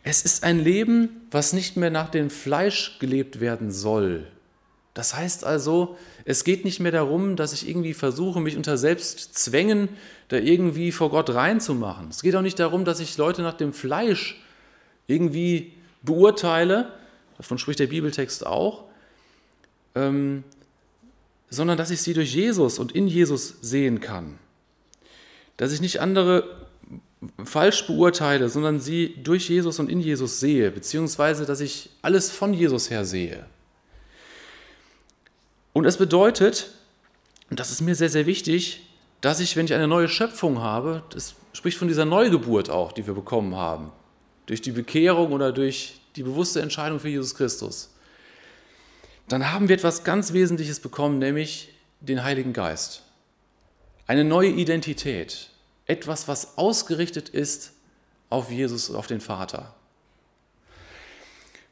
[0.02, 4.26] Es ist ein Leben, was nicht mehr nach dem Fleisch gelebt werden soll.
[4.94, 9.88] Das heißt also, es geht nicht mehr darum, dass ich irgendwie versuche, mich unter Selbstzwängen
[10.28, 12.08] da irgendwie vor Gott reinzumachen.
[12.08, 14.42] Es geht auch nicht darum, dass ich Leute nach dem Fleisch
[15.06, 16.92] irgendwie beurteile.
[17.36, 18.84] Davon spricht der Bibeltext auch.
[19.94, 20.44] Ähm,
[21.50, 24.38] sondern dass ich sie durch Jesus und in Jesus sehen kann.
[25.56, 26.68] Dass ich nicht andere
[27.44, 32.54] falsch beurteile, sondern sie durch Jesus und in Jesus sehe, beziehungsweise dass ich alles von
[32.54, 33.44] Jesus her sehe.
[35.72, 36.70] Und es bedeutet,
[37.50, 38.86] und das ist mir sehr, sehr wichtig,
[39.20, 43.06] dass ich, wenn ich eine neue Schöpfung habe, das spricht von dieser Neugeburt auch, die
[43.06, 43.92] wir bekommen haben,
[44.46, 47.90] durch die Bekehrung oder durch die bewusste Entscheidung für Jesus Christus,
[49.32, 53.02] dann haben wir etwas ganz Wesentliches bekommen, nämlich den Heiligen Geist.
[54.06, 55.50] Eine neue Identität,
[55.86, 57.72] etwas, was ausgerichtet ist
[58.28, 59.74] auf Jesus, auf den Vater.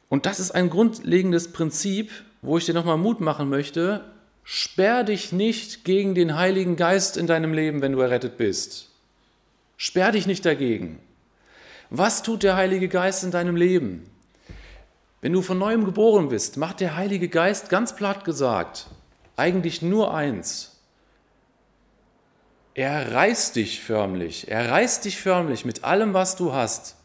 [0.07, 4.03] Und das ist ein grundlegendes Prinzip, wo ich dir nochmal Mut machen möchte.
[4.43, 8.89] Sperr dich nicht gegen den Heiligen Geist in deinem Leben, wenn du errettet bist.
[9.77, 10.99] Sperr dich nicht dagegen.
[11.89, 14.09] Was tut der Heilige Geist in deinem Leben?
[15.21, 18.87] Wenn du von neuem geboren bist, macht der Heilige Geist ganz platt gesagt
[19.39, 20.75] eigentlich nur eins.
[22.75, 26.95] Er reißt dich förmlich, er reißt dich förmlich mit allem, was du hast,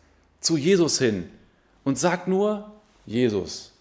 [0.40, 1.31] zu Jesus hin
[1.85, 2.72] und sagt nur,
[3.07, 3.72] Jesus,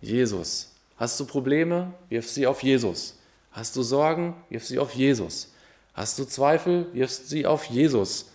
[0.00, 0.68] Jesus.
[0.96, 1.92] Hast du Probleme?
[2.10, 3.18] Wirf sie auf Jesus.
[3.50, 4.36] Hast du Sorgen?
[4.50, 5.52] Wirf sie auf Jesus.
[5.94, 6.86] Hast du Zweifel?
[6.92, 8.30] Wirf sie auf Jesus.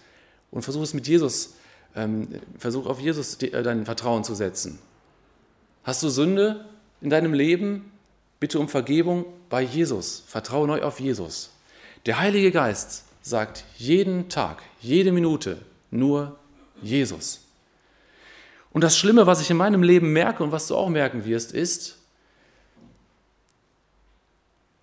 [0.52, 1.54] Und versuch es mit Jesus,
[1.96, 2.28] ähm,
[2.58, 4.80] versuch auf Jesus äh, dein Vertrauen zu setzen.
[5.88, 6.66] Hast du Sünde
[7.00, 7.94] in deinem Leben?
[8.42, 10.22] Bitte um Vergebung bei Jesus.
[10.28, 11.52] Vertraue neu auf Jesus.
[12.06, 16.38] Der Heilige Geist sagt jeden Tag, jede Minute nur
[16.82, 17.40] Jesus.
[18.74, 21.54] Und das Schlimme, was ich in meinem Leben merke und was du auch merken wirst,
[21.54, 21.98] ist,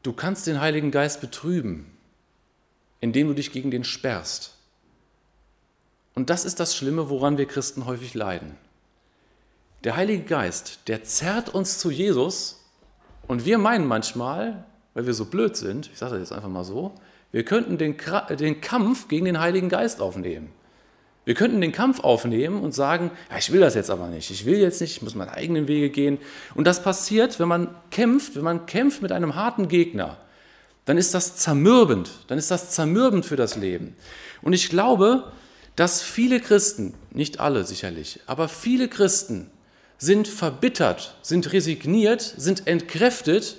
[0.05, 1.85] du kannst den Heiligen Geist betrüben,
[3.01, 4.57] indem du dich gegen den sperrst.
[6.14, 8.57] Und das ist das Schlimme, woran wir Christen häufig leiden.
[9.85, 12.64] Der Heilige Geist, der zerrt uns zu Jesus
[13.27, 16.64] und wir meinen manchmal, weil wir so blöd sind, ich sage das jetzt einfach mal
[16.64, 16.94] so,
[17.33, 17.97] wir könnten den,
[18.38, 20.51] den Kampf gegen den Heiligen Geist aufnehmen.
[21.27, 24.47] Wir könnten den Kampf aufnehmen und sagen, ja, ich will das jetzt aber nicht, ich
[24.47, 26.18] will jetzt nicht, ich muss meinen eigenen Wege gehen.
[26.55, 30.16] Und das passiert, wenn man kämpft, wenn man kämpft mit einem harten Gegner,
[30.87, 33.97] dann ist das zermürbend, dann ist das zermürbend für das Leben.
[34.40, 35.31] Und ich glaube,
[35.77, 39.51] dass viele Christen, nicht alle sicherlich, aber viele Christen
[39.99, 43.57] sind verbittert, sind resigniert, sind entkräftet,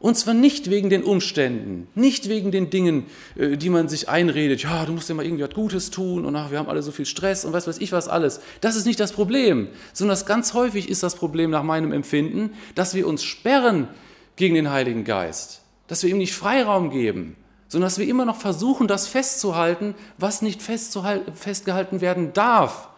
[0.00, 3.04] und zwar nicht wegen den Umständen, nicht wegen den Dingen,
[3.36, 6.34] äh, die man sich einredet, ja, du musst ja mal irgendwie was Gutes tun und
[6.34, 8.40] ach, wir haben alle so viel Stress und was weiß ich was alles.
[8.62, 12.54] Das ist nicht das Problem, sondern das ganz häufig ist das Problem nach meinem Empfinden,
[12.74, 13.88] dass wir uns sperren
[14.36, 17.36] gegen den Heiligen Geist, dass wir ihm nicht Freiraum geben,
[17.68, 22.88] sondern dass wir immer noch versuchen, das festzuhalten, was nicht festgehalten werden darf.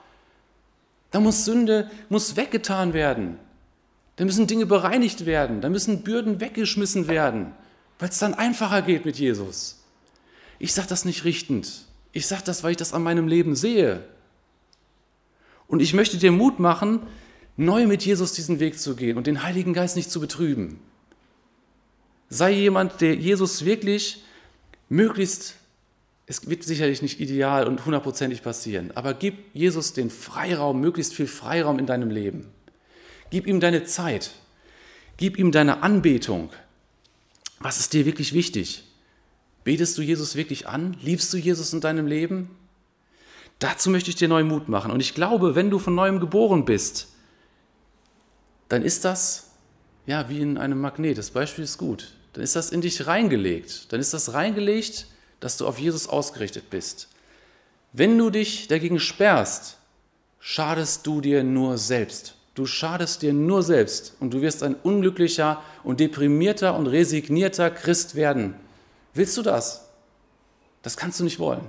[1.12, 3.38] Da muss Sünde muss weggetan werden.
[4.16, 5.60] Da müssen Dinge bereinigt werden.
[5.60, 7.52] Da müssen Bürden weggeschmissen werden,
[7.98, 9.78] weil es dann einfacher geht mit Jesus.
[10.58, 11.86] Ich sage das nicht richtend.
[12.12, 14.04] Ich sage das, weil ich das an meinem Leben sehe.
[15.68, 17.00] Und ich möchte dir Mut machen,
[17.56, 20.80] neu mit Jesus diesen Weg zu gehen und den Heiligen Geist nicht zu betrüben.
[22.28, 24.22] Sei jemand, der Jesus wirklich
[24.88, 25.56] möglichst
[26.32, 31.26] es wird sicherlich nicht ideal und hundertprozentig passieren, aber gib Jesus den Freiraum, möglichst viel
[31.26, 32.46] Freiraum in deinem Leben.
[33.28, 34.30] Gib ihm deine Zeit.
[35.18, 36.48] Gib ihm deine Anbetung.
[37.60, 38.82] Was ist dir wirklich wichtig?
[39.62, 40.96] Betest du Jesus wirklich an?
[41.02, 42.48] Liebst du Jesus in deinem Leben?
[43.58, 44.90] Dazu möchte ich dir neuen Mut machen.
[44.90, 47.08] Und ich glaube, wenn du von neuem geboren bist,
[48.70, 49.50] dann ist das
[50.06, 51.18] ja wie in einem Magnet.
[51.18, 52.14] Das Beispiel ist gut.
[52.32, 53.92] Dann ist das in dich reingelegt.
[53.92, 55.08] Dann ist das reingelegt,
[55.42, 57.08] dass du auf Jesus ausgerichtet bist.
[57.92, 59.76] Wenn du dich dagegen sperrst,
[60.38, 62.36] schadest du dir nur selbst.
[62.54, 68.14] Du schadest dir nur selbst und du wirst ein unglücklicher und deprimierter und resignierter Christ
[68.14, 68.54] werden.
[69.14, 69.88] Willst du das?
[70.82, 71.66] Das kannst du nicht wollen.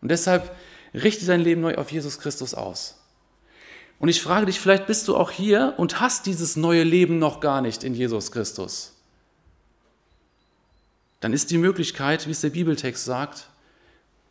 [0.00, 0.54] Und deshalb
[0.94, 2.98] richte dein Leben neu auf Jesus Christus aus.
[3.98, 7.40] Und ich frage dich, vielleicht bist du auch hier und hast dieses neue Leben noch
[7.40, 8.93] gar nicht in Jesus Christus.
[11.24, 13.48] Dann ist die Möglichkeit, wie es der Bibeltext sagt,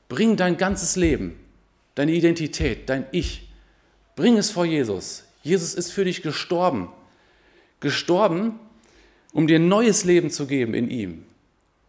[0.10, 1.40] bring dein ganzes Leben,
[1.96, 3.50] deine Identität, dein Ich,
[4.16, 5.24] bring es vor Jesus.
[5.42, 6.90] Jesus ist für dich gestorben.
[7.80, 8.60] Gestorben,
[9.32, 11.26] um dir ein neues Leben zu geben in ihm.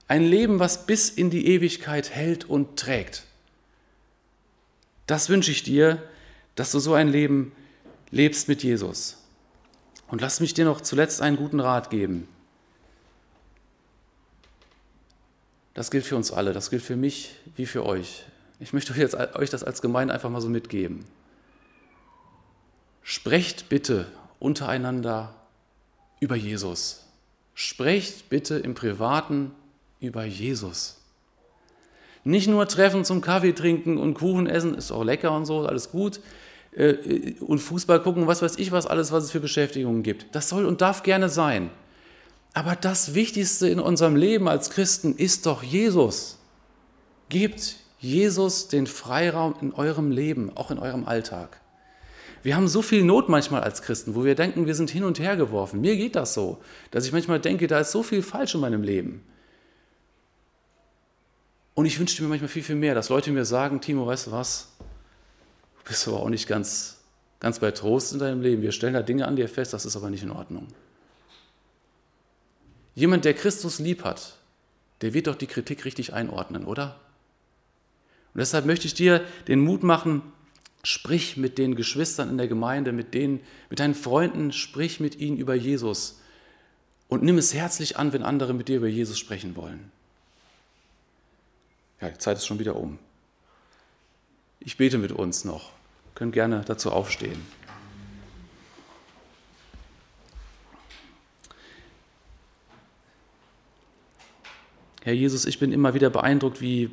[0.08, 3.24] Ein Leben, was bis in die Ewigkeit hält und trägt.
[5.06, 6.02] Das wünsche ich dir,
[6.54, 7.52] dass du so ein Leben
[8.10, 9.18] lebst mit Jesus.
[10.08, 12.26] Und lass mich dir noch zuletzt einen guten Rat geben.
[15.74, 18.24] Das gilt für uns alle, das gilt für mich wie für euch.
[18.60, 18.94] Ich möchte
[19.34, 21.04] euch das als Gemeinde einfach mal so mitgeben.
[23.02, 24.06] Sprecht bitte
[24.38, 25.34] untereinander
[26.20, 27.04] über Jesus.
[27.54, 29.50] Sprecht bitte im Privaten
[30.00, 31.00] über Jesus.
[32.22, 35.90] Nicht nur treffen zum Kaffee trinken und Kuchen essen, ist auch lecker und so, alles
[35.90, 36.20] gut.
[36.72, 40.34] Äh, und Fußball gucken, was weiß ich, was alles, was es für Beschäftigungen gibt.
[40.34, 41.70] Das soll und darf gerne sein.
[42.54, 46.38] Aber das Wichtigste in unserem Leben als Christen ist doch Jesus.
[47.28, 51.60] Gebt Jesus den Freiraum in eurem Leben, auch in eurem Alltag.
[52.44, 55.18] Wir haben so viel Not manchmal als Christen, wo wir denken, wir sind hin und
[55.18, 55.80] her geworfen.
[55.80, 56.58] Mir geht das so,
[56.92, 59.24] dass ich manchmal denke, da ist so viel falsch in meinem Leben.
[61.74, 64.32] Und ich wünschte mir manchmal viel, viel mehr, dass Leute mir sagen, Timo, weißt du
[64.32, 64.68] was,
[65.78, 66.98] du bist aber auch nicht ganz,
[67.40, 68.62] ganz bei Trost in deinem Leben.
[68.62, 70.68] Wir stellen da Dinge an dir fest, das ist aber nicht in Ordnung.
[72.94, 74.38] Jemand, der Christus lieb hat,
[75.00, 77.00] der wird doch die Kritik richtig einordnen, oder?
[78.32, 80.22] Und deshalb möchte ich dir den Mut machen,
[80.86, 85.38] Sprich mit den Geschwistern in der Gemeinde, mit, denen, mit deinen Freunden, sprich mit ihnen
[85.38, 86.20] über Jesus
[87.08, 89.90] und nimm es herzlich an, wenn andere mit dir über Jesus sprechen wollen.
[92.02, 92.98] Ja, die Zeit ist schon wieder um.
[94.60, 95.70] Ich bete mit uns noch.
[95.70, 97.40] Ihr könnt gerne dazu aufstehen.
[105.04, 106.88] Herr Jesus, ich bin immer wieder beeindruckt, wie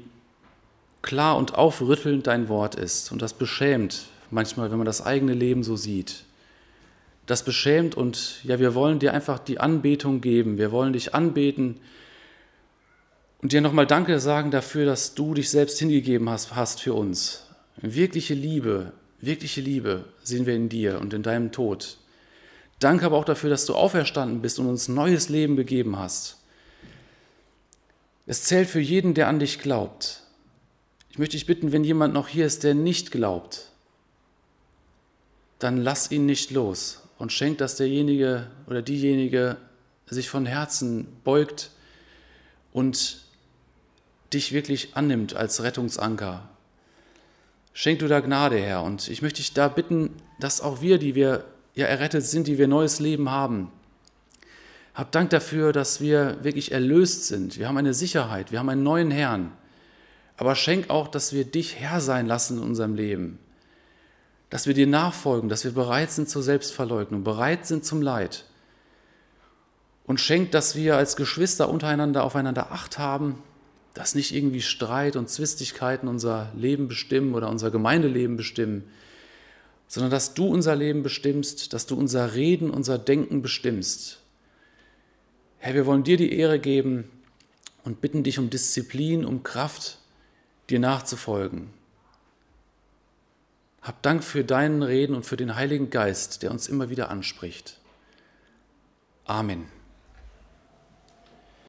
[1.01, 3.09] klar und aufrüttelnd dein Wort ist.
[3.13, 6.25] Und das beschämt manchmal, wenn man das eigene Leben so sieht.
[7.25, 10.57] Das beschämt und ja, wir wollen dir einfach die Anbetung geben.
[10.57, 11.79] Wir wollen dich anbeten
[13.41, 17.45] und dir nochmal Danke sagen dafür, dass du dich selbst hingegeben hast, hast für uns.
[17.77, 21.95] Wirkliche Liebe, wirkliche Liebe sehen wir in dir und in deinem Tod.
[22.79, 26.40] Danke aber auch dafür, dass du auferstanden bist und uns neues Leben gegeben hast.
[28.31, 30.21] Es zählt für jeden, der an dich glaubt.
[31.09, 33.67] Ich möchte dich bitten, wenn jemand noch hier ist, der nicht glaubt,
[35.59, 39.57] dann lass ihn nicht los und schenk, dass derjenige oder diejenige
[40.05, 41.71] sich von Herzen beugt
[42.71, 43.19] und
[44.31, 46.47] dich wirklich annimmt als Rettungsanker.
[47.73, 48.83] Schenk du da Gnade, Herr.
[48.83, 51.43] Und ich möchte dich da bitten, dass auch wir, die wir
[51.75, 53.73] ja errettet sind, die wir neues Leben haben,
[55.01, 57.57] hab Dank dafür, dass wir wirklich erlöst sind.
[57.57, 59.51] Wir haben eine Sicherheit, wir haben einen neuen Herrn
[60.41, 63.37] aber schenk auch, dass wir dich Herr sein lassen in unserem Leben,
[64.49, 68.45] dass wir dir nachfolgen, dass wir bereit sind zur Selbstverleugnung, bereit sind zum Leid.
[70.03, 73.43] Und schenk, dass wir als Geschwister untereinander aufeinander Acht haben,
[73.93, 78.85] dass nicht irgendwie Streit und Zwistigkeiten unser Leben bestimmen oder unser Gemeindeleben bestimmen,
[79.87, 84.20] sondern dass du unser Leben bestimmst, dass du unser Reden, unser Denken bestimmst.
[85.63, 87.07] Herr, wir wollen dir die Ehre geben
[87.83, 89.99] und bitten dich um Disziplin, um Kraft,
[90.71, 91.69] dir nachzufolgen.
[93.83, 97.77] Hab Dank für deinen Reden und für den Heiligen Geist, der uns immer wieder anspricht.
[99.25, 99.67] Amen.